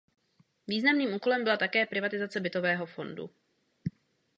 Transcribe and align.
Významným 0.67 1.13
úkolem 1.13 1.43
byla 1.43 1.57
také 1.57 1.85
privatizace 1.85 2.39
bytového 2.39 2.85
fondu. 2.85 3.29